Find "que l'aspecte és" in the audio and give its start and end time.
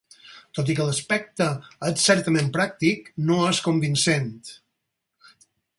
0.79-2.07